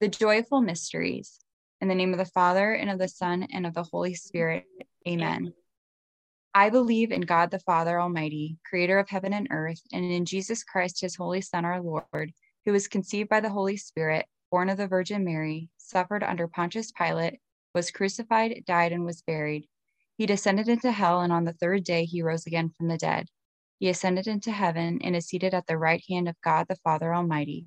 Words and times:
The 0.00 0.08
joyful 0.08 0.62
mysteries. 0.62 1.38
In 1.82 1.88
the 1.88 1.94
name 1.94 2.12
of 2.12 2.18
the 2.18 2.24
Father, 2.24 2.72
and 2.72 2.88
of 2.88 2.98
the 2.98 3.06
Son, 3.06 3.46
and 3.52 3.66
of 3.66 3.74
the 3.74 3.82
Holy 3.82 4.14
Spirit. 4.14 4.64
Amen. 5.06 5.52
I 6.54 6.70
believe 6.70 7.12
in 7.12 7.20
God 7.20 7.50
the 7.50 7.58
Father 7.58 8.00
Almighty, 8.00 8.56
creator 8.64 8.98
of 8.98 9.10
heaven 9.10 9.34
and 9.34 9.48
earth, 9.50 9.82
and 9.92 10.02
in 10.02 10.24
Jesus 10.24 10.64
Christ, 10.64 11.02
his 11.02 11.16
Holy 11.16 11.42
Son, 11.42 11.66
our 11.66 11.82
Lord, 11.82 12.32
who 12.64 12.72
was 12.72 12.88
conceived 12.88 13.28
by 13.28 13.40
the 13.40 13.50
Holy 13.50 13.76
Spirit, 13.76 14.24
born 14.50 14.70
of 14.70 14.78
the 14.78 14.88
Virgin 14.88 15.22
Mary, 15.22 15.68
suffered 15.76 16.24
under 16.24 16.48
Pontius 16.48 16.92
Pilate, 16.92 17.38
was 17.74 17.90
crucified, 17.90 18.64
died, 18.66 18.92
and 18.92 19.04
was 19.04 19.20
buried. 19.20 19.68
He 20.16 20.24
descended 20.24 20.66
into 20.66 20.92
hell, 20.92 21.20
and 21.20 21.30
on 21.30 21.44
the 21.44 21.52
third 21.52 21.84
day 21.84 22.06
he 22.06 22.22
rose 22.22 22.46
again 22.46 22.72
from 22.78 22.88
the 22.88 22.96
dead. 22.96 23.28
He 23.78 23.90
ascended 23.90 24.26
into 24.26 24.50
heaven 24.50 25.00
and 25.02 25.14
is 25.14 25.26
seated 25.26 25.52
at 25.52 25.66
the 25.66 25.76
right 25.76 26.02
hand 26.08 26.26
of 26.26 26.40
God 26.42 26.68
the 26.70 26.76
Father 26.76 27.14
Almighty. 27.14 27.66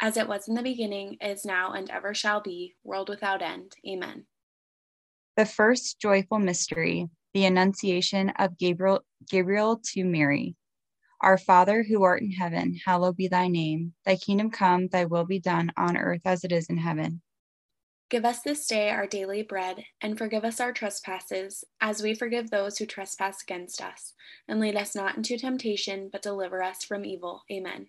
as 0.00 0.16
it 0.16 0.28
was 0.28 0.48
in 0.48 0.54
the 0.54 0.62
beginning, 0.62 1.16
is 1.20 1.44
now, 1.44 1.72
and 1.72 1.90
ever 1.90 2.14
shall 2.14 2.40
be, 2.40 2.74
world 2.84 3.08
without 3.08 3.42
end. 3.42 3.72
Amen. 3.86 4.26
The 5.36 5.46
first 5.46 6.00
joyful 6.00 6.38
mystery, 6.38 7.08
the 7.34 7.44
Annunciation 7.44 8.30
of 8.38 8.58
Gabriel, 8.58 9.00
Gabriel 9.28 9.80
to 9.92 10.04
Mary. 10.04 10.56
Our 11.20 11.38
Father 11.38 11.82
who 11.82 12.04
art 12.04 12.22
in 12.22 12.30
heaven, 12.30 12.78
hallowed 12.84 13.16
be 13.16 13.28
thy 13.28 13.48
name. 13.48 13.94
Thy 14.04 14.16
kingdom 14.16 14.50
come, 14.50 14.88
thy 14.88 15.04
will 15.04 15.24
be 15.24 15.40
done 15.40 15.72
on 15.76 15.96
earth 15.96 16.22
as 16.24 16.44
it 16.44 16.52
is 16.52 16.66
in 16.66 16.76
heaven. 16.76 17.22
Give 18.10 18.24
us 18.24 18.40
this 18.40 18.66
day 18.66 18.88
our 18.88 19.06
daily 19.06 19.42
bread, 19.42 19.84
and 20.00 20.16
forgive 20.16 20.44
us 20.44 20.60
our 20.60 20.72
trespasses, 20.72 21.64
as 21.80 22.02
we 22.02 22.14
forgive 22.14 22.50
those 22.50 22.78
who 22.78 22.86
trespass 22.86 23.42
against 23.42 23.82
us. 23.82 24.14
And 24.46 24.60
lead 24.60 24.76
us 24.76 24.94
not 24.94 25.16
into 25.16 25.36
temptation, 25.36 26.08
but 26.10 26.22
deliver 26.22 26.62
us 26.62 26.84
from 26.84 27.04
evil. 27.04 27.42
Amen. 27.52 27.88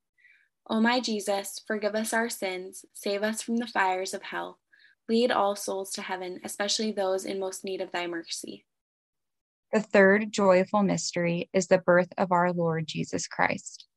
O 0.69 0.79
my 0.79 0.99
Jesus, 0.99 1.59
forgive 1.67 1.95
us 1.95 2.13
our 2.13 2.29
sins, 2.29 2.85
save 2.93 3.23
us 3.23 3.41
from 3.41 3.57
the 3.57 3.67
fires 3.67 4.13
of 4.13 4.21
hell. 4.23 4.59
Lead 5.09 5.31
all 5.31 5.55
souls 5.55 5.91
to 5.91 6.01
heaven, 6.01 6.39
especially 6.43 6.91
those 6.91 7.25
in 7.25 7.39
most 7.39 7.65
need 7.65 7.81
of 7.81 7.91
thy 7.91 8.07
mercy. 8.07 8.65
The 9.73 9.81
third 9.81 10.31
joyful 10.31 10.83
mystery 10.83 11.49
is 11.53 11.67
the 11.67 11.77
birth 11.77 12.11
of 12.17 12.31
our 12.31 12.53
Lord 12.53 12.87
Jesus 12.87 13.27
Christ. 13.27 13.87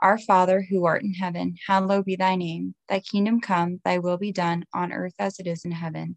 Our 0.00 0.18
Father, 0.18 0.62
who 0.62 0.86
art 0.86 1.02
in 1.02 1.12
heaven, 1.12 1.54
hallowed 1.66 2.04
be 2.04 2.16
thy 2.16 2.36
name. 2.36 2.74
Thy 2.88 3.00
kingdom 3.00 3.40
come, 3.40 3.80
thy 3.84 3.98
will 3.98 4.16
be 4.16 4.32
done, 4.32 4.64
on 4.72 4.92
earth 4.92 5.14
as 5.18 5.38
it 5.38 5.46
is 5.46 5.64
in 5.64 5.72
heaven. 5.72 6.16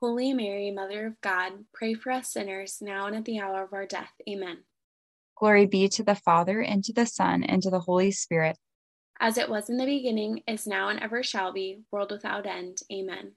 Holy 0.00 0.32
Mary, 0.32 0.70
Mother 0.70 1.06
of 1.06 1.20
God, 1.20 1.52
pray 1.74 1.94
for 1.94 2.12
us 2.12 2.32
sinners, 2.32 2.78
now 2.80 3.06
and 3.06 3.16
at 3.16 3.24
the 3.24 3.40
hour 3.40 3.64
of 3.64 3.72
our 3.72 3.86
death. 3.86 4.12
Amen. 4.28 4.58
Glory 5.36 5.66
be 5.66 5.88
to 5.88 6.02
the 6.02 6.14
Father, 6.14 6.60
and 6.60 6.84
to 6.84 6.92
the 6.92 7.06
Son, 7.06 7.42
and 7.42 7.62
to 7.62 7.70
the 7.70 7.80
Holy 7.80 8.10
Spirit 8.10 8.56
as 9.20 9.36
it 9.36 9.48
was 9.48 9.68
in 9.68 9.76
the 9.76 9.84
beginning, 9.84 10.42
is 10.46 10.66
now, 10.66 10.88
and 10.88 11.00
ever 11.00 11.22
shall 11.22 11.52
be, 11.52 11.80
world 11.90 12.12
without 12.12 12.46
end. 12.46 12.78
Amen. 12.92 13.32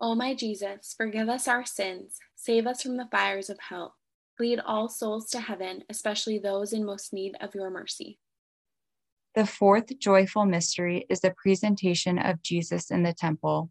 O 0.00 0.14
my 0.14 0.34
Jesus, 0.34 0.94
forgive 0.96 1.28
us 1.28 1.46
our 1.46 1.64
sins, 1.64 2.16
save 2.34 2.66
us 2.66 2.82
from 2.82 2.96
the 2.96 3.08
fires 3.10 3.50
of 3.50 3.58
hell. 3.60 3.94
Lead 4.40 4.60
all 4.60 4.88
souls 4.88 5.30
to 5.30 5.40
heaven, 5.40 5.84
especially 5.88 6.38
those 6.38 6.72
in 6.72 6.84
most 6.84 7.12
need 7.12 7.36
of 7.40 7.54
your 7.54 7.70
mercy. 7.70 8.18
The 9.34 9.46
fourth 9.46 9.98
joyful 9.98 10.44
mystery 10.46 11.06
is 11.08 11.20
the 11.20 11.34
presentation 11.36 12.18
of 12.18 12.42
Jesus 12.42 12.90
in 12.90 13.02
the 13.02 13.12
temple. 13.12 13.70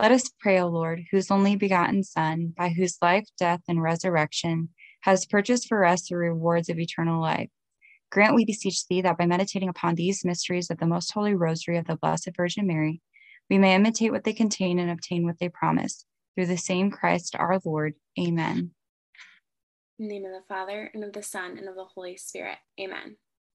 Let 0.00 0.12
us 0.12 0.30
pray, 0.38 0.60
O 0.60 0.68
Lord, 0.68 1.02
whose 1.10 1.28
only 1.28 1.56
begotten 1.56 2.04
Son, 2.04 2.54
by 2.56 2.68
whose 2.68 2.98
life, 3.02 3.26
death, 3.36 3.62
and 3.66 3.82
resurrection 3.82 4.68
has 5.00 5.26
purchased 5.26 5.66
for 5.66 5.84
us 5.84 6.08
the 6.08 6.16
rewards 6.16 6.68
of 6.68 6.78
eternal 6.78 7.20
life. 7.20 7.50
Grant, 8.12 8.36
we 8.36 8.44
beseech 8.44 8.86
thee, 8.86 9.02
that 9.02 9.18
by 9.18 9.26
meditating 9.26 9.68
upon 9.68 9.96
these 9.96 10.24
mysteries 10.24 10.70
of 10.70 10.78
the 10.78 10.86
most 10.86 11.12
holy 11.12 11.34
rosary 11.34 11.78
of 11.78 11.86
the 11.86 11.96
Blessed 11.96 12.30
Virgin 12.36 12.68
Mary, 12.68 13.02
we 13.50 13.58
may 13.58 13.74
imitate 13.74 14.12
what 14.12 14.22
they 14.22 14.32
contain 14.32 14.78
and 14.78 14.88
obtain 14.88 15.24
what 15.24 15.40
they 15.40 15.48
promise. 15.48 16.04
Through 16.36 16.46
the 16.46 16.56
same 16.56 16.92
Christ 16.92 17.34
our 17.34 17.58
Lord. 17.64 17.94
Amen. 18.18 18.70
In 19.98 20.06
the 20.06 20.14
name 20.14 20.24
of 20.26 20.32
the 20.32 20.46
Father, 20.48 20.92
and 20.94 21.02
of 21.02 21.12
the 21.12 21.24
Son, 21.24 21.58
and 21.58 21.68
of 21.68 21.74
the 21.74 21.84
Holy 21.84 22.16
Spirit. 22.16 22.58
Amen. 22.80 23.16